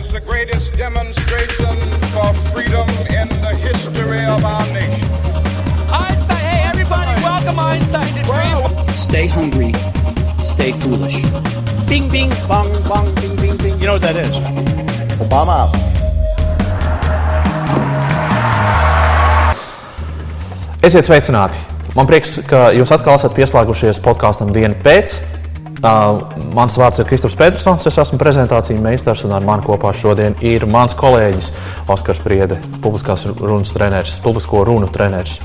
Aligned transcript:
as 0.00 0.12
the 0.12 0.20
greatest 0.20 0.72
demonstration 0.78 1.76
for 2.12 2.32
freedom 2.52 2.88
in 3.12 3.28
the 3.44 3.52
history 3.60 4.24
of 4.24 4.42
our 4.44 4.64
nation. 4.72 5.04
Einstein, 5.92 6.44
hey 6.48 6.62
everybody, 6.64 7.12
welcome 7.20 7.58
Einstein 7.60 8.08
to 8.16 8.22
Dream. 8.24 8.56
Stay 8.96 9.26
hungry, 9.26 9.72
stay 10.42 10.72
foolish. 10.72 11.20
Bing, 11.86 12.08
bing, 12.08 12.30
bong, 12.48 12.72
bong, 12.88 13.14
bing, 13.16 13.36
bing, 13.36 13.56
bing. 13.58 13.78
You 13.78 13.86
know 13.88 13.96
what 13.98 14.02
that 14.02 14.16
is? 14.16 14.32
Obama. 15.20 15.68
Esiet 20.80 21.04
sveicināti! 21.04 21.60
Man 21.92 22.08
prieks, 22.08 22.38
ka 22.48 22.70
jūs 22.72 22.94
atkal 22.94 23.20
esat 23.20 23.36
pieslēgušies 23.36 24.00
podkāstam 24.00 24.54
dienu 24.54 24.80
pēc. 24.80 25.20
Mans 25.80 26.74
vārds 26.76 27.00
ir 27.00 27.06
Kristofers 27.08 27.38
Petersons, 27.40 27.86
es 27.88 27.96
esmu 28.02 28.18
prezentācijas 28.20 28.82
meistars, 28.84 29.22
un 29.24 29.32
ar 29.32 29.44
mani 29.48 29.64
kopā 29.64 29.94
šodien 29.96 30.34
ir 30.44 30.66
mans 30.68 30.92
kolēģis 30.98 31.52
Oskars 31.88 32.20
Priede, 32.20 32.58
publiskās 32.84 33.24
runas 33.38 33.72
treneris, 33.72 34.18
publisko 34.20 34.60
runu 34.68 34.90
treneris. 34.92 35.38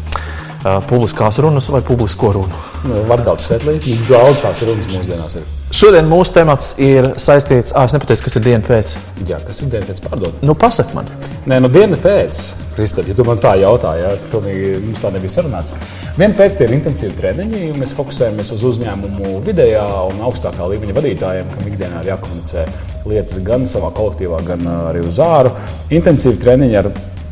Publiskās 0.66 1.38
runas 1.44 1.68
vai 1.70 1.84
publisko 1.86 2.32
runu? 2.34 2.62
Vardāts 3.06 3.46
Svetlīte, 3.46 3.94
daudz 4.10 4.42
tās 4.42 4.64
runas 4.66 4.88
mūsdienās 4.90 5.38
ir. 5.38 5.44
Šodien 5.76 6.08
mūsu 6.10 6.34
temats 6.34 6.72
ir 6.82 7.12
saistīts, 7.22 7.74
ah, 7.78 7.86
es 7.86 7.94
nepateicu, 7.94 8.24
kas 8.26 8.40
ir 8.40 8.46
diena 8.48 8.66
pēc. 8.66 8.96
Jā, 9.30 9.38
kas 9.46 9.62
ir 9.62 9.70
diena 9.70 9.86
pēc 9.86 10.02
pārdot? 10.02 10.42
Nu, 10.42 10.56
pasak 10.58 10.96
man. 10.98 11.12
Nē, 11.46 11.60
nu 11.62 11.70
diena 11.70 12.00
pēc, 12.02 12.42
Kristap, 12.74 13.06
ja 13.06 13.14
tu 13.14 13.28
man 13.28 13.38
tā 13.44 13.54
jautā, 13.62 13.94
jā, 14.00 14.16
pilnīgi 14.34 14.74
mums 14.88 15.06
tā 15.06 15.14
nebija 15.14 15.36
sarunāts. 15.38 15.76
Viena 16.18 16.34
pēc 16.34 16.58
tie 16.58 16.66
ir 16.66 16.78
intensīvi 16.80 17.14
treniņi, 17.20 17.64
un 17.74 17.82
mēs 17.84 17.94
fokusējamies 17.98 18.54
uz 18.56 18.66
uzņēmumu 18.72 19.40
vidējā 19.46 19.86
un 20.10 20.26
augstākā 20.32 20.70
līmeņa 20.74 20.98
vadītājiem, 20.98 21.50
kam 21.54 21.74
ikdienā 21.74 22.02
ir 22.02 22.14
jākomunicē 22.16 22.66
lietas 23.06 23.42
gan 23.46 23.68
savā 23.70 23.94
kolektīvā, 23.94 24.42
gan 24.48 24.66
arī 24.90 25.06
uz 25.06 25.22
āru. 25.22 25.54
Intensīvi 25.94 26.42
treniņi 26.42 26.80
ar 26.82 26.90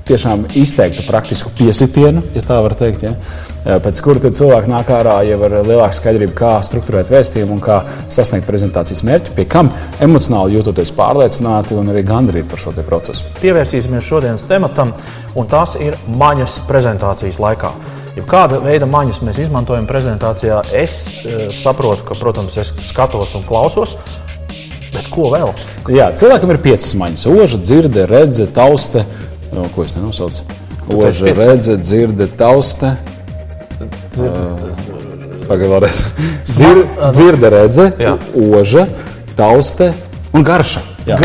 tiešām 0.08 0.48
izteiktu 0.60 1.06
praktisku 1.08 1.52
piesitienu, 1.58 2.24
ja 2.36 2.44
tā 2.46 2.60
var 2.64 2.76
teikt. 2.80 3.06
Ja? 3.06 3.14
Pēc 3.64 4.02
kura 4.04 4.32
cilvēki 4.36 4.68
nāk 4.68 4.90
ārā 4.92 5.22
jau 5.24 5.38
ar 5.48 5.56
lielāku 5.64 5.96
skaidrību, 5.96 6.34
kā 6.36 6.58
struktūrēt 6.68 7.12
vēstījumu 7.14 7.56
un 7.56 7.62
kā 7.64 7.80
sasniegt 8.12 8.48
prezentācijas 8.50 9.06
mērķi, 9.08 9.32
pie 9.38 9.48
kam 9.48 9.72
emocionāli 10.04 10.58
jūtoties 10.58 10.92
pārliecināti 10.98 11.78
un 11.80 11.94
arī 11.94 12.04
gandrīti 12.08 12.50
par 12.52 12.60
šo 12.60 12.76
procesu. 12.84 13.32
Pievērsīsimies 13.40 14.04
šodienas 14.04 14.44
tematam, 14.50 14.92
un 15.40 15.48
tās 15.48 15.78
ir 15.80 15.96
maņas 16.20 16.60
prezentācijas 16.68 17.40
laikā. 17.40 17.72
Ja 18.14 18.24
kāda 18.30 18.60
veida 18.62 18.86
maņas 18.86 19.24
mēs 19.26 19.40
izmantojam 19.48 19.88
prezentācijā, 19.90 20.60
es 20.78 21.00
e, 21.24 21.48
saprotu, 21.56 22.04
ka, 22.06 22.18
protams, 22.20 22.60
es 22.62 22.70
skatos 22.86 23.34
un 23.40 23.48
klausos. 23.48 23.96
Bet 24.94 25.08
ko 25.10 25.32
vēl? 25.34 25.50
Jā, 25.90 26.12
cilvēkam 26.20 26.54
ir 26.54 26.60
piecas 26.62 26.92
maņas. 27.00 27.26
Oža, 27.32 27.58
dzirde, 27.64 28.04
redze, 28.06 28.46
tauste, 28.54 29.02
no, 29.56 29.66
ko 29.76 29.86
es 29.86 29.96
nenosaucu. 29.96 30.44
Oža, 30.90 31.32
redze, 31.34 31.78
dzirde, 31.80 32.28
tauste. 32.38 32.96
Pagaidā 35.48 35.70
vēlreiz. 35.76 36.04
Dzir, 36.48 36.84
dzirde, 37.16 37.50
redze, 37.54 37.90
Jā. 38.00 38.18
oža, 38.36 38.88
tauste 39.38 39.94
un 40.34 40.46
garša. 40.46 40.84
Jā. 41.08 41.20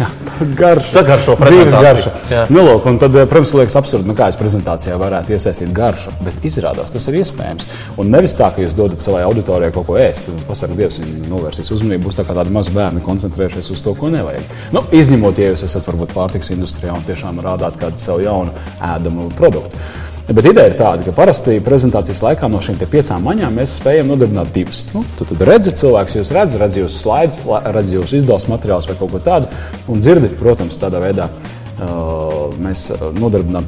Jā. 0.00 0.10
Garša. 0.58 0.92
Sagaršo 0.92 1.36
dzīves 1.40 1.76
garša. 1.76 2.12
Nu, 2.52 2.62
lūk, 2.66 2.86
un 2.90 2.98
tad, 3.02 3.14
protams, 3.30 3.52
liekas 3.58 3.76
absurdi, 3.80 4.08
nu, 4.08 4.16
kā 4.18 4.28
es 4.32 4.38
prezentācijā 4.40 4.96
varētu 5.00 5.34
iesaistīt 5.36 5.72
garšu, 5.76 6.14
bet 6.24 6.46
izrādās 6.46 6.92
tas 6.94 7.08
ir 7.10 7.20
iespējams. 7.20 7.68
Un 8.00 8.12
nevis 8.14 8.36
tā, 8.38 8.50
ka 8.54 8.62
jūs 8.64 8.76
dodat 8.78 9.04
savai 9.04 9.24
auditorijai 9.26 9.74
kaut 9.74 9.88
ko 9.90 9.98
ēst, 10.00 10.30
un 10.32 10.40
pasakāt, 10.48 10.76
Dievs, 10.78 11.00
viņi 11.02 11.30
novērsīs 11.32 11.72
uzmanību, 11.74 12.06
būs 12.08 12.18
tā 12.18 12.26
kā 12.28 12.36
tādi 12.38 12.54
mazi 12.54 12.74
bērni 12.74 13.02
koncentrējušies 13.04 13.72
uz 13.74 13.84
to, 13.84 13.94
ko 13.98 14.12
nevajag. 14.14 14.44
Nu, 14.76 14.84
izņemot, 14.94 15.40
ja 15.40 15.52
jūs 15.52 15.66
esat 15.66 15.88
varbūt 15.90 16.14
pārtiks 16.16 16.52
industrijā 16.54 16.94
un 16.94 17.06
tiešām 17.08 17.40
rādāt 17.44 17.80
kādu 17.80 18.00
savu 18.02 18.26
jaunu 18.26 18.54
ēdamu 18.78 19.30
produktu. 19.38 19.82
Bet 20.28 20.44
ideja 20.44 20.68
ir 20.68 20.74
tāda, 20.76 21.04
ka 21.06 21.12
parasti 21.16 21.54
prezentācijas 21.64 22.18
laikā 22.20 22.50
no 22.52 22.58
šīm 22.60 22.76
piecām 22.82 23.22
maņām 23.24 23.54
mēs 23.56 23.78
spējam 23.78 24.10
nodarbināt 24.12 24.50
divas. 24.52 24.82
Nu, 24.92 25.00
tad, 25.16 25.30
tad 25.30 25.44
redzat, 25.48 25.78
cilvēks 25.80 26.18
jūs 26.18 26.32
redz, 26.36 26.56
redz 26.60 26.76
jūsu 26.76 27.00
slaidus, 27.00 27.38
redz 27.72 27.94
jūsu 27.94 28.18
izdevuma 28.18 28.58
materiālus 28.58 28.90
vai 28.90 28.96
kaut 28.98 29.14
ko 29.14 29.22
tādu, 29.24 29.48
un 29.88 30.04
dzirdat, 30.04 30.36
protams, 30.36 30.76
tādā 30.80 31.00
veidā. 31.00 31.30
Uh, 31.78 32.48
mēs 32.58 32.88
nodarbinām. 33.14 33.62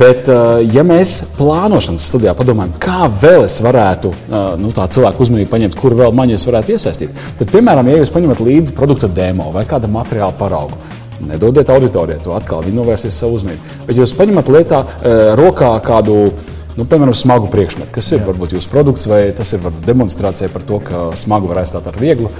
Bet, 0.00 0.24
uh, 0.32 0.62
ja 0.64 0.80
mēs 0.80 1.18
plānošanas 1.36 2.06
stadijā 2.08 2.32
padomājam, 2.38 2.72
kā 2.80 3.04
vēl 3.20 3.44
es 3.44 3.58
varētu 3.60 4.08
uh, 4.14 4.54
nu, 4.56 4.70
tā 4.72 4.86
cilvēku 4.88 5.26
uzmanību 5.26 5.50
paņemt, 5.52 5.76
kur 5.76 5.92
vēl 5.98 6.16
maņas 6.16 6.46
varētu 6.48 6.72
iesaistīt, 6.72 7.12
tad, 7.36 7.52
piemēram, 7.52 7.92
ja 7.92 8.00
jūs 8.00 8.14
paņemat 8.16 8.40
līdzi 8.46 8.76
produkta 8.78 9.12
demo 9.12 9.50
vai 9.52 9.66
kāda 9.68 9.92
materiāla 9.92 10.32
paraugu, 10.40 10.80
Nedodiet 11.28 11.70
auditorijai 11.72 12.22
to 12.24 12.32
atkal, 12.36 12.62
viņi 12.64 12.78
novērsīs 12.78 13.18
savu 13.22 13.36
uzmanību. 13.38 13.76
Bet 13.88 14.00
jūs 14.00 14.16
paņemat 14.16 14.48
lietā, 14.54 14.80
e, 14.84 15.18
rokā 15.40 15.74
kādu 15.84 16.16
nu, 16.76 16.86
piemēram, 16.86 17.14
smagu 17.16 17.50
priekšmetu, 17.52 17.92
kas 17.94 18.08
ir 18.14 18.22
Jā. 18.22 18.30
varbūt 18.30 18.56
jūsu 18.56 18.70
produkts, 18.72 19.08
vai 19.10 19.22
tas 19.36 19.52
ir 19.52 19.64
demonstrācija 19.86 20.48
par 20.52 20.64
to, 20.66 20.80
ka 20.84 21.04
smagu 21.18 21.50
var 21.50 21.62
aizstāt 21.64 21.88
ar 21.90 21.98
vieglu. 22.00 22.30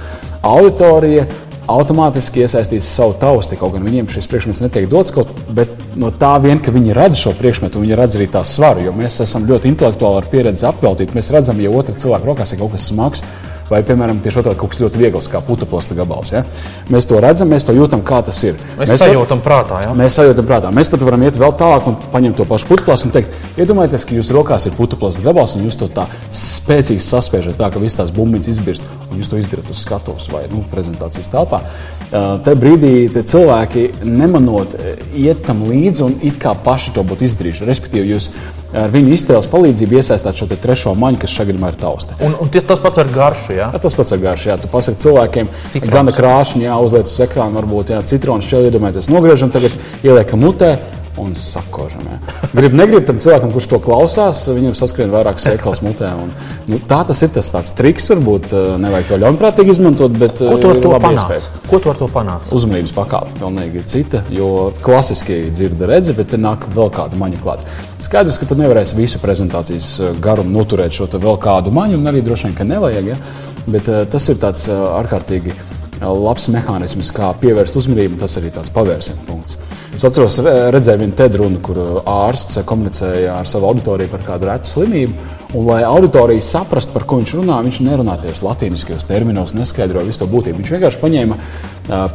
Auditorija 0.41 1.27
automātiski 1.71 2.41
iesaistīs 2.43 2.89
savu 2.89 3.13
tausti, 3.21 3.57
kaut 3.59 3.75
gan 3.75 3.85
viņiem 3.85 4.09
šis 4.11 4.27
priekšmets 4.31 4.63
netiek 4.63 4.87
dots 4.91 5.13
kaut 5.15 5.29
bet 5.55 5.69
no 5.99 6.09
tā 6.11 6.33
vien, 6.43 6.59
ka 6.63 6.73
viņi 6.73 6.95
redz 6.97 7.21
šo 7.21 7.35
priekšmetu, 7.37 7.83
viņi 7.83 7.99
redz 7.99 8.17
arī 8.17 8.27
tā 8.33 8.41
svaru, 8.47 8.83
jo 8.87 8.95
mēs 8.97 9.21
esam 9.23 9.45
ļoti 9.49 9.71
intelektuāli 9.71 10.21
ar 10.21 10.29
pieredzi 10.31 10.67
apveltīti. 10.67 11.15
Mēs 11.17 11.31
redzam, 11.35 11.61
ja 11.61 11.71
otra 11.71 11.95
cilvēka 11.95 12.27
rokās 12.27 12.53
ir 12.53 12.61
kaut 12.61 12.75
kas 12.75 12.89
smags, 12.91 13.23
vai, 13.71 13.81
piemēram, 13.87 14.19
tieši 14.23 14.41
otrādi 14.41 14.59
kaut 14.59 14.73
kas 14.73 14.81
ļoti 14.83 15.01
viegls, 15.01 15.29
kā 15.31 15.41
putekļa 15.45 15.97
gabals. 16.01 16.31
Ja? 16.33 16.43
Mēs 16.91 17.07
to 17.09 17.19
redzam, 17.23 17.51
mēs 17.51 17.65
to 17.67 17.75
jūtam, 17.75 18.03
kā 18.05 18.21
tas 18.25 18.41
ir. 18.45 18.59
Mēs, 18.79 18.91
mēs 18.91 19.03
sajūtam 19.05 19.43
prātā. 19.45 19.81
Ja? 19.85 19.95
Mēs 19.97 20.17
sajūtam 20.19 20.47
prātā. 20.49 20.73
Mēs 20.75 20.91
pat 20.91 21.05
varam 21.07 21.23
iet 21.25 21.39
vēl 21.39 21.55
tālāk 21.59 21.87
un 21.89 21.97
paņemt 22.13 22.39
to 22.41 22.47
pašu 22.49 22.69
putekļu 22.69 22.97
un 23.07 23.15
teikt, 23.15 23.39
iedomājieties, 23.61 24.07
ka 24.07 24.17
jūsu 24.19 24.35
rokās 24.37 24.67
ir 24.67 24.75
putekļa 24.77 25.25
gabals 25.25 25.55
un 25.57 25.65
jūs 25.67 25.79
to 25.79 25.89
tā 25.91 26.07
spēcīgi 26.29 27.03
saspiežat, 27.05 27.57
tā 27.59 27.71
ka 27.71 27.81
visas 27.81 28.01
tās 28.01 28.13
bumbiņas 28.15 28.51
izbirst 28.51 28.87
un 29.09 29.19
jūs 29.19 29.31
to 29.31 29.39
izdarāt 29.41 29.71
uz 29.71 29.81
skatuves 29.83 30.29
vai 30.31 30.45
nu, 30.51 30.63
prezentācijas 30.71 31.31
telpā. 31.31 31.61
Tajā 32.11 32.57
brīdī 32.59 33.07
cilvēki 33.15 33.87
nemanot 34.03 34.73
iet 35.15 35.45
tam 35.47 35.63
līdzi 35.67 36.03
un 36.03 36.17
it 36.27 36.39
kā 36.41 36.51
paši 36.65 36.91
to 36.95 37.05
būtu 37.07 37.27
izdarījuši. 37.27 37.67
Respektīvi, 37.69 38.15
jūs 38.15 38.27
ar 38.73 38.91
viņu 38.93 39.13
iztēles 39.15 39.49
palīdzību 39.51 39.99
iesaistāt 39.99 40.39
šo 40.39 40.47
trešo 40.51 40.93
maņu, 40.97 41.21
kas 41.23 41.33
šeit 41.35 41.51
ir 41.51 41.59
tausta. 41.79 42.17
Un, 42.23 42.35
un 42.41 42.51
tas 42.67 42.79
pats 42.81 43.01
ar 43.01 43.11
garšu. 43.11 43.55
Ja? 43.57 43.69
Ja, 43.73 43.81
tas 43.83 43.95
pats 43.97 44.15
ar 44.15 44.21
garšu. 44.21 44.51
Jā. 44.51 44.57
Tu 44.61 44.71
pasaki 44.71 45.01
cilvēkiem, 45.03 45.51
Citrons. 45.73 45.93
gana 45.93 46.15
krāšņi, 46.15 46.65
jāuzliek 46.67 47.09
uz 47.09 47.19
ekrāna, 47.27 47.55
varbūt 47.59 47.93
jā, 47.95 48.01
citronu 48.07 48.45
šķēli 48.45 48.71
iedomājieties, 48.71 49.11
nogriežam, 49.11 49.51
tagad 49.53 49.75
ieliekam 50.05 50.43
mutē 50.43 50.75
un 51.17 51.35
sakožam. 51.35 52.01
Gribu, 52.57 52.77
negribu 52.77 53.05
tam 53.07 53.19
cilvēkam, 53.23 53.51
kurš 53.53 53.67
to 53.71 53.79
klausās, 53.83 54.43
viņam 54.51 54.75
saskrien 54.77 55.11
vairāk 55.13 55.41
sēklas 55.43 55.81
mutē. 55.85 56.11
Un, 56.19 56.31
nu, 56.71 56.79
tā 56.87 57.01
tas 57.07 57.21
ir 57.25 57.31
tas 57.35 57.51
tāds 57.53 57.73
triks, 57.77 58.09
varbūt 58.13 58.51
eh, 58.53 58.69
nevajag 58.81 59.09
to 59.09 59.19
ļaunprātīgi 59.25 59.75
izmantot, 59.75 60.15
bet 60.21 60.39
ko 60.39 60.57
tu 60.61 60.71
ar 60.71 60.79
eh, 60.79 60.83
to 60.85 60.93
panāc? 61.03 61.47
Ko 61.67 61.81
tu 61.83 61.91
ar 61.91 61.99
to 61.99 62.09
panāc? 62.11 62.51
Uzmanības 62.55 62.95
pakāpe 62.95 63.35
pilnīgi 63.39 63.85
cita, 63.91 64.23
jo 64.33 64.71
klasiski 64.85 65.43
dzirda 65.51 65.89
redzi, 65.91 66.15
bet 66.17 66.31
te 66.33 66.41
nāk 66.41 66.67
vēl 66.75 66.91
kāda 66.95 67.19
maņa 67.19 67.41
klāt. 67.43 67.65
Skaidrs, 68.01 68.39
ka 68.41 68.47
tu 68.49 68.57
nevarēsi 68.59 68.97
visu 68.97 69.21
prezentācijas 69.23 69.91
eh, 69.99 70.15
garumu 70.23 70.55
noturēt 70.55 70.95
šo 70.95 71.09
vēl 71.11 71.37
kādu 71.41 71.73
maņu, 71.75 71.99
un 71.99 72.11
arī 72.11 72.23
droši 72.25 72.49
vien, 72.49 72.57
ka 72.57 72.67
nevajag. 72.67 73.13
Ja? 73.13 73.19
Bet 73.67 73.85
uh, 73.91 74.01
tas 74.09 74.25
ir 74.31 74.39
tāds 74.41 74.65
uh, 74.71 74.79
ārkārtīgi 74.97 75.53
labs 76.01 76.47
mehānisms, 76.53 77.11
kā 77.13 77.29
pievērst 77.41 77.77
uzmanību, 77.77 78.17
tas 78.21 78.37
arī 78.39 78.49
tāds 78.53 78.73
pavērsienu 78.73 79.27
punkts. 79.27 79.57
Es 79.91 80.05
atceros, 80.07 80.37
redzēju 80.73 81.01
vienu 81.01 81.15
TED 81.19 81.35
runu, 81.41 81.59
kur 81.61 81.77
ārsts 82.07 82.61
komunicēja 82.65 83.35
ar 83.41 83.49
savu 83.49 83.67
auditoriju 83.69 84.09
par 84.13 84.23
kādu 84.25 84.47
retu 84.47 84.71
slimību. 84.71 85.27
Un, 85.51 85.65
lai 85.67 85.81
auditorija 85.83 86.41
saprastu, 86.47 86.93
par 86.95 87.03
ko 87.09 87.19
viņš 87.19 87.33
runā, 87.41 87.57
viņš 87.65 87.81
nerunā 87.83 88.15
tieši 88.23 88.45
latīniskajos 88.45 89.05
terminos, 89.09 89.51
neskaidroja 89.57 90.07
visu 90.07 90.23
to 90.23 90.29
būtību. 90.31 90.61
Viņš 90.61 90.71
vienkārši 90.77 91.01
paņēma 91.01 91.37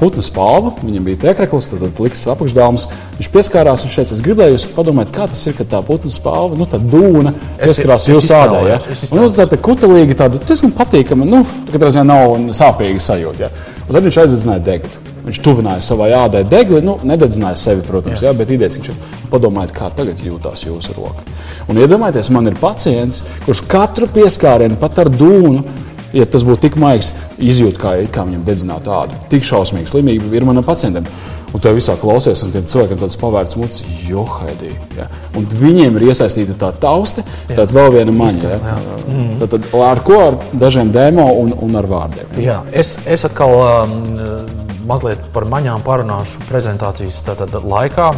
putnu 0.00 0.22
spalvu, 0.24 0.72
viņam 0.80 1.04
bija 1.04 1.20
tēkraklis, 1.26 1.68
tad 1.72 1.84
pliks 1.96 2.24
apakšdāvums. 2.32 2.86
Viņš 3.18 3.28
pieskārās 3.34 3.84
un 3.84 3.92
šeit 3.92 4.12
es 4.14 4.22
gribēju 4.24 4.60
padomāt, 4.76 5.12
kā 5.14 5.26
tas 5.28 5.42
ir, 5.48 5.56
kad 5.58 5.68
tā 5.72 5.82
putnu 5.84 6.12
spalva, 6.12 6.56
nu, 6.56 6.68
tā 6.70 6.80
dūna 6.80 7.34
pieskarās 7.60 8.08
jūsu 8.08 8.36
ādai. 8.36 8.62
Ja? 8.70 8.78
Un 9.10 9.24
uz 9.26 9.36
tāda 9.36 9.58
kutelīga, 9.60 10.16
tāda 10.22 10.40
diezgan 10.40 10.72
patīkama, 10.76 11.28
nu, 11.28 11.42
katrā 11.72 11.92
ziņā 11.92 12.06
nav 12.08 12.38
sāpīga 12.56 13.04
sajūta. 13.04 13.46
Ja? 13.46 13.52
Un 13.86 13.92
tad 13.92 14.08
viņš 14.08 14.22
aizdedzināja 14.24 14.64
degli. 14.70 15.04
Viņš 15.26 15.40
tuvināja 15.42 15.82
savai 15.82 16.12
ādai 16.14 16.44
degli, 16.46 16.78
nu, 16.86 16.96
nededzināja 17.02 17.58
sevi, 17.58 17.82
protams, 17.86 18.22
jā. 18.22 18.30
Jā, 18.30 18.38
bet 18.38 18.52
idejas 18.54 18.78
viņš 18.78 18.92
ir. 18.92 19.00
Padomājiet, 19.32 19.72
kā 19.74 19.88
tagad 19.90 20.20
jūtas 20.22 20.62
jūsu 20.68 20.94
roka. 20.94 21.24
Un 21.66 21.80
iedomājieties, 21.82 22.30
man 22.34 22.46
ir 22.46 22.58
pacients, 22.60 23.24
kurš 23.42 23.64
katru 23.66 24.06
pieskārienu, 24.14 24.78
pat 24.78 25.00
ar 25.02 25.10
dūnu, 25.10 25.64
ja 26.16 26.26
tas 26.30 26.44
būtu 26.46 26.66
tik 26.66 26.76
maigs, 26.80 27.12
izjūt, 27.38 27.80
kā, 27.80 27.96
kā 28.12 28.26
viņam 28.26 28.44
dedzinātu 28.46 28.92
ādu. 28.94 29.18
Tik 29.32 29.46
šausmīga 29.46 29.92
slimība 29.92 30.32
ir 30.34 30.46
manam 30.48 30.66
pacientam. 30.66 31.08
Un 31.54 31.62
tā 31.62 31.70
visā 31.72 31.94
klausies, 31.96 32.42
un 32.44 32.50
tiem 32.52 32.66
cilvēkiem 32.68 32.98
tāds 33.00 33.16
pavērts 33.20 33.56
mutes, 33.56 33.84
johaidī. 34.04 34.72
Ja? 34.96 35.06
Un 35.38 35.46
viņiem 35.46 35.96
ir 35.96 36.08
iesaistīta 36.10 36.56
tā 36.60 36.72
tauste, 36.82 37.24
tad 37.48 37.72
vēl 37.72 37.94
viena 37.94 38.12
maņa. 38.12 38.50
Ja? 38.50 38.76
Mm. 39.06 39.38
Tad, 39.40 39.54
tad 39.54 39.70
ar 39.86 40.02
ko? 40.04 40.20
Ar 40.26 40.38
dažiem 40.52 40.92
demo 40.92 41.30
un, 41.40 41.54
un 41.64 41.80
ar 41.80 41.88
vārdiem. 41.88 42.36
Ja? 42.36 42.44
Jā, 42.50 42.60
es, 42.82 42.96
es 43.06 43.24
atkal. 43.30 43.56
Um, 43.62 44.55
mazliet 44.88 45.22
par 45.34 45.46
maņām 45.50 45.82
parunāšu 45.86 46.44
prezentācijas 46.48 47.20
tātad, 47.26 47.54
laikā. 47.62 48.08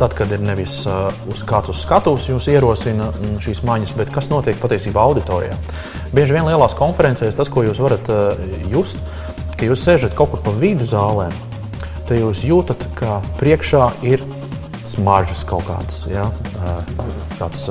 Tad, 0.00 0.16
kad 0.18 0.32
ir 0.34 0.42
nevis 0.44 0.82
uz 1.32 1.42
kāds 1.48 1.72
uz 1.72 1.82
skatuves 1.82 2.28
jūs 2.30 2.48
ierosina 2.52 3.10
šīs 3.42 3.62
maņas, 3.66 3.94
bet 3.98 4.12
kas 4.14 4.30
notiek 4.32 4.58
patiesībā 4.60 5.02
auditorijā. 5.02 5.56
Bieži 6.12 6.36
vien 6.36 6.48
lielās 6.48 6.76
konferencēs 6.78 7.38
tas, 7.38 7.50
ko 7.52 7.64
jūs 7.66 7.80
varat 7.82 8.12
just, 8.72 9.00
ka 9.56 9.68
jūs 9.68 9.84
sēžat 9.86 10.16
kaut 10.18 10.34
kur 10.34 10.44
pa 10.44 10.54
vidu 10.60 10.86
zālēm, 10.88 11.34
tad 12.08 12.16
jūs 12.18 12.44
jūtat, 12.46 12.86
ka 12.98 13.20
priekšā 13.40 13.88
ir 14.06 14.24
smaržas 14.88 15.44
kaut 15.48 15.64
kādas. 15.68 16.04
Ja? 16.10 16.26
Kāds 17.38 17.68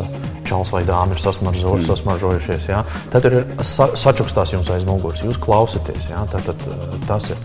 čels 0.47 0.71
vai 0.73 0.81
dāmas 0.87 1.19
ir 1.19 1.23
sasmaržojušies, 1.23 1.85
mm. 1.85 1.91
sasmaržojušies 1.91 2.69
ja? 2.71 2.81
tad 3.13 3.27
ir 3.29 3.37
sa 3.67 3.91
sačukstās 3.95 4.51
jums 4.55 4.71
aiz 4.73 4.87
muguras, 4.87 5.21
jūs 5.23 5.39
klausāties. 5.41 6.09
Ja? 6.11 6.25
Tad, 6.31 6.49
tad, 6.49 6.65
tas 7.07 7.29
ir. 7.31 7.39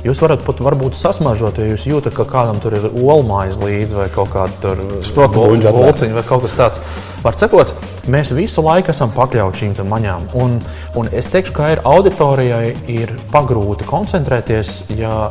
Jūs 0.00 0.20
varat 0.22 0.40
pat 0.46 0.62
varbūt 0.64 0.96
sasmažot, 0.96 1.58
ja 1.60 1.66
jūs 1.68 1.82
jūtat, 1.84 2.14
ka 2.16 2.24
kādam 2.24 2.56
tur 2.62 2.72
ir 2.78 2.86
olmaiz 2.88 3.58
līdzi 3.60 3.98
vai 3.98 4.06
kaut 4.14 4.30
kāda 4.32 4.72
Sprotbuļģa 5.04 5.72
volciņa 5.76 6.16
vai 6.16 6.22
kaut 6.24 6.46
kas 6.46 6.56
tāds. 6.56 6.80
Var 7.20 7.36
cikot, 7.36 7.74
mēs 8.08 8.32
visu 8.32 8.64
laiku 8.64 8.94
esam 8.94 9.12
pakļauti 9.12 9.60
šīm 9.60 9.90
maņām. 9.90 10.30
Un, 10.40 10.56
un 10.96 11.10
es 11.12 11.28
teikšu, 11.28 11.52
ka 11.52 11.68
ir 11.74 11.82
auditorijai 11.84 12.72
ir 12.88 13.12
pagrūti 13.34 13.84
koncentrēties, 13.90 14.86
ja 14.96 15.28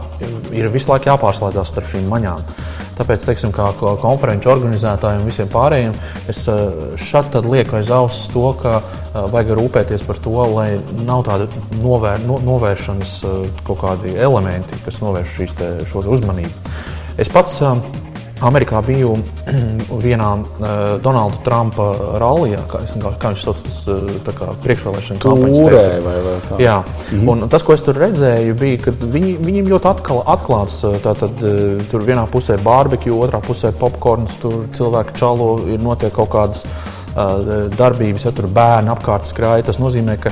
ir 0.54 0.70
visu 0.70 0.94
laiku 0.94 1.10
jāpārslēdzas 1.10 1.74
starp 1.74 1.90
šīm 1.90 2.06
maņām. 2.14 2.46
Tāpēc, 3.00 3.24
teiksim, 3.30 3.54
kā 3.56 3.70
konferenču 4.02 4.52
organizētājiem 4.52 5.22
un 5.22 5.30
visiem 5.30 5.48
pārējiem, 5.54 5.94
es 6.32 6.42
šeit 7.00 7.38
lieku 7.46 7.78
aiz 7.80 7.92
auss 7.96 8.28
to, 8.34 8.50
ka 8.60 8.82
vajag 9.32 9.54
rūpēties 9.56 10.04
par 10.08 10.20
to, 10.26 10.36
lai 10.52 10.68
nav 11.08 11.24
tāda 11.30 11.48
novēr, 11.80 12.20
no, 12.28 12.42
novēršanas 12.44 13.16
kaut 13.64 13.80
kādi 13.86 14.18
elementi, 14.20 14.82
kas 14.84 15.00
novērš 15.00 15.38
šīs 15.38 15.56
te, 15.62 15.72
šo 15.88 16.04
uzmanību. 16.18 16.76
Es 17.20 17.32
pats 17.32 17.62
Amerikā 18.46 18.82
biju 18.86 19.16
vienā 20.06 20.30
uh, 20.40 20.74
Donalda 21.04 21.40
Trumpa 21.46 21.88
rallijā, 22.22 22.62
kā, 22.72 22.82
es, 22.86 22.94
kā, 23.00 23.12
kā 23.20 23.34
viņš 23.34 23.46
sauc, 23.46 23.66
kā 24.40 24.52
priekšvēlēšana 24.64 25.24
kampaņas. 25.24 26.04
Vai, 26.06 26.16
vai 26.26 26.36
kā? 26.48 26.60
Jā, 26.64 26.78
mm 26.84 27.20
-hmm. 27.20 27.30
un 27.30 27.50
tas, 27.50 27.64
ko 27.64 27.74
es 27.74 27.84
tur 27.86 27.98
redzēju, 28.00 28.56
bija, 28.60 28.78
ka 28.86 28.92
viņi, 28.92 29.34
viņiem 29.46 29.72
ļoti 29.74 29.92
atkal, 29.94 30.24
atklāts. 30.26 30.80
Tātad, 31.04 31.44
tur 31.92 32.06
vienā 32.06 32.28
pusē 32.32 32.58
barbekju, 32.64 33.20
otrā 33.20 33.42
pusē 33.42 33.72
popkorns, 33.72 34.32
tur 34.42 34.66
cilvēki 34.72 35.20
čalo, 35.20 35.60
ir 35.68 35.80
notiek 35.80 36.14
kaut 36.14 36.30
kādas 36.30 36.64
darbības, 37.78 38.26
ja 38.26 38.32
tur 38.32 38.48
bērni 38.48 38.90
apkārt 38.94 39.26
skrēja. 39.28 39.66
Tas 39.66 39.80
nozīmē, 39.80 40.18
ka 40.22 40.32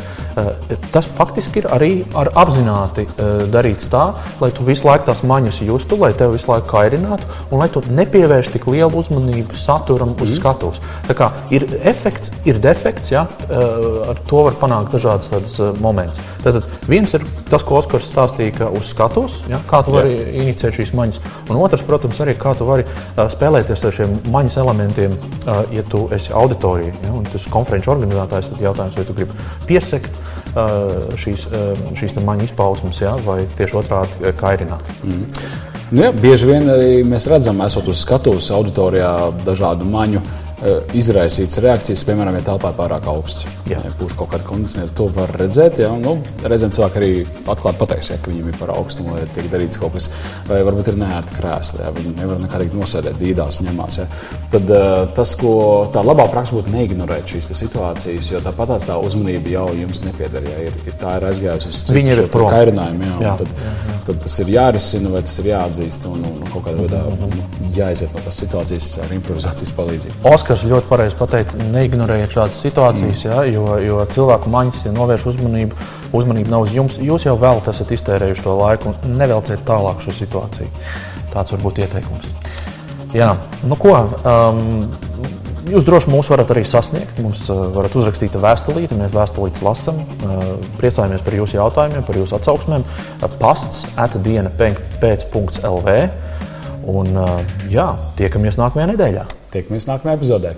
tas 0.94 1.08
faktiski 1.18 1.62
ir 1.64 1.70
arī 1.74 1.92
ar 2.18 2.30
apzināti 2.38 3.08
darīts 3.54 3.90
tā, 3.92 4.04
lai 4.42 4.52
tu 4.54 4.66
visu 4.68 4.88
laiku 4.88 5.08
tās 5.10 5.24
maņas 5.28 5.62
justu, 5.66 5.98
lai 6.02 6.12
tevi 6.18 6.38
visu 6.38 6.52
laiku 6.52 6.70
kairinātu 6.72 7.28
un 7.52 7.62
lai 7.64 7.70
tu 7.74 7.82
nepievērstu 7.90 8.58
tik 8.58 8.70
lielu 8.72 9.02
uzmanību 9.02 9.58
saturam 9.58 10.16
uz 10.18 10.30
mm. 10.30 10.38
skatuves. 10.40 10.82
Tā 11.10 11.18
kā 11.18 11.32
ir 11.54 11.68
efekts, 11.82 12.34
ir 12.48 12.62
defekts, 12.64 13.14
ja, 13.16 13.26
ar 13.50 14.24
to 14.30 14.46
var 14.48 14.58
panākt 14.62 14.98
dažādas 14.98 15.58
momentus. 15.82 16.22
Tad 16.44 16.64
viens 16.88 17.12
ir 17.18 17.24
tas, 17.50 17.64
ko 17.66 17.80
Oskars 17.82 18.08
stāstīja, 18.08 18.54
ka 18.56 18.70
uz 18.72 18.92
skatuves, 18.94 19.40
ja, 19.52 19.60
kā 19.70 19.82
tu 19.86 19.96
vari 19.96 20.14
Jā. 20.16 20.28
inicēt 20.44 20.78
šīs 20.78 20.94
maņas. 20.98 21.20
Un 21.50 21.60
otrs, 21.60 21.84
protams, 21.88 22.20
arī 22.24 22.38
kā 22.40 22.54
tu 22.58 22.68
vari 22.68 22.86
uh, 22.88 23.26
spēlēties 23.32 23.86
ar 23.88 23.96
šiem 23.98 24.16
maņas 24.34 24.60
elementiem, 24.64 25.16
uh, 25.18 25.64
ja 25.76 25.84
tu 25.92 26.06
esi 26.16 26.32
auditorija. 26.36 26.94
Ja, 27.04 27.14
un 27.18 27.28
tas 27.28 27.48
konferenču 27.52 27.92
organizētājs, 27.96 28.52
tad 28.54 28.64
jautājums, 28.64 29.00
vai 29.00 29.08
tu 29.10 29.18
gribi 29.18 29.48
piesekt 29.68 30.27
šīs, 31.20 31.48
uh, 31.52 31.86
šīs 32.00 32.18
maņu 32.26 32.48
izpausmes, 32.50 33.02
ja, 33.04 33.16
vai 33.26 33.42
tieši 33.58 33.80
otrādi 33.82 34.34
kairināt. 34.40 34.92
Mm. 35.04 35.30
Nu, 35.92 36.02
ja, 36.04 36.12
bieži 36.12 36.50
vien 36.50 36.68
arī 36.68 36.92
mēs 37.08 37.30
redzam, 37.32 37.62
esot 37.64 37.88
uz 37.88 38.02
skatuves 38.04 38.50
auditorijā, 38.52 39.14
dažādu 39.48 39.88
maņu 39.88 40.24
Eh, 40.24 40.47
izraisītas 40.98 41.60
reakcijas, 41.62 42.02
piemēram, 42.08 42.40
ja 42.40 42.46
telpā 42.48 42.72
ir 42.72 42.78
pārāk 42.80 43.08
augsts. 43.12 43.46
Jā, 43.70 43.78
ja 43.84 43.92
pūš 44.00 44.16
kaut 44.18 44.32
kāda 44.32 44.48
kondicionēta, 44.48 44.94
to 44.98 45.06
var 45.14 45.30
redzēt. 45.38 45.78
Jā, 45.84 45.92
nu, 46.02 46.16
reizēm 46.50 46.72
cilvēki 46.74 46.98
arī 47.02 47.12
atklāti 47.54 47.82
pateiks, 47.82 48.10
ja, 48.10 48.18
ka 48.22 48.32
viņiem 48.32 48.50
ir 48.50 48.58
par 48.58 48.72
augstu, 48.74 49.06
vai 49.06 49.26
tiek 49.36 49.50
darīts 49.52 49.78
kaut 49.82 49.94
kas, 49.94 50.10
vai 50.50 50.64
varbūt 50.66 50.90
ir 50.92 50.98
neērti 51.02 51.38
krēsli, 51.38 51.84
ja 51.84 51.92
viņi 51.94 52.14
nevar 52.18 52.42
nekādīgi 52.42 52.80
nosēdēt, 52.80 53.20
dīdās 53.22 53.62
ņemās. 53.68 54.00
Ja. 54.02 54.08
Tad 54.56 54.74
uh, 54.74 54.96
tas, 55.18 55.36
ko 55.38 55.54
tā 55.94 56.02
labā 56.06 56.26
praksa 56.32 56.58
būtu 56.58 56.74
neignorēt 56.74 57.36
šīs 57.36 57.52
situācijas, 57.62 58.32
jo 58.34 58.42
tāpat 58.44 58.74
tā 58.88 58.98
uzmanība 58.98 59.54
jau 59.54 59.68
jums 59.78 60.02
nepieder. 60.06 60.48
Ja, 60.48 60.58
ir, 60.70 60.82
ir, 60.88 60.98
tā 60.98 61.18
ir 61.20 61.28
aizgājusi 61.30 61.70
uz 61.70 61.84
citu 61.86 62.18
šo 62.18 62.50
kairinājumu. 62.50 63.06
Jā, 63.08 63.20
jā, 63.28 63.36
tad, 63.44 63.54
jā, 63.62 63.76
jā. 63.92 63.98
tad 64.10 64.22
tas 64.26 64.40
ir 64.44 64.52
jārisina 64.56 65.14
vai 65.14 65.22
tas 65.28 65.38
ir 65.42 65.50
jāatzīst 65.52 66.10
un, 66.10 66.26
un, 66.28 66.42
un 66.42 66.52
kaut 66.52 66.66
kādā 66.68 66.84
veidā 66.84 67.04
mm 67.04 67.24
-hmm. 67.24 67.72
jāiziet 67.78 68.14
no 68.16 68.24
tās 68.26 68.42
situācijas 68.44 68.90
ar 69.04 69.14
improvizācijas 69.18 69.74
palīdzību. 69.80 70.20
Oskars 70.48 70.64
ļoti 70.64 70.88
pareizi 70.88 71.16
pateica, 71.20 71.58
neignorējiet 71.74 72.32
šādas 72.32 72.62
situācijas, 72.64 73.20
mm. 73.26 73.32
ja, 73.34 73.42
jo, 73.52 73.64
jo 73.84 73.98
cilvēku 74.14 74.48
maņas, 74.48 74.86
ja 74.86 74.94
novērš 74.96 75.26
uzmanību, 75.34 75.88
uzmanība 76.16 76.54
nav 76.54 76.62
uz 76.64 76.72
jums. 76.72 76.94
Jūs 77.04 77.26
jau 77.26 77.34
vēl 77.42 77.60
esat 77.68 77.90
iztērējuši 77.92 78.46
to 78.46 78.54
laiku 78.56 78.94
un 78.94 79.18
nevelciet 79.20 79.66
tālāk 79.68 80.00
šo 80.06 80.14
situāciju. 80.16 80.70
Tāds 81.34 81.52
var 81.52 81.66
būt 81.66 81.82
ieteikums. 81.84 82.32
Jā, 83.12 83.34
nu 83.68 83.76
ko, 83.76 83.92
um, 84.24 84.62
Jūs 85.68 85.84
droši 85.84 86.08
mūs 86.14 86.30
varat 86.32 86.54
arī 86.54 86.62
sasniegt. 86.64 87.18
Mums 87.20 87.42
uh, 87.52 87.66
varat 87.76 87.98
uzrakstīt 88.00 88.38
vēstulīti, 88.40 88.96
mēs 88.96 89.12
vēstulītes 89.12 89.66
lasām. 89.68 90.00
Uh, 90.00 90.46
priecājamies 90.80 91.26
par 91.26 91.36
jūsu 91.36 91.58
jautājumiem, 91.58 92.06
par 92.08 92.20
jūsu 92.22 92.38
atsauksmēm. 92.38 92.86
Uh, 92.88 93.28
pasts 93.42 93.84
atdiena 94.00 94.54
pēc.lv. 94.56 95.98
Un 96.88 97.20
uh, 97.20 97.36
jā, 97.68 97.90
tiekamies 98.22 98.62
nākamajā 98.62 98.94
nedēļā. 98.94 99.28
Tiekamies 99.54 99.88
nākamajā 99.88 100.20
epizodē. 100.20 100.56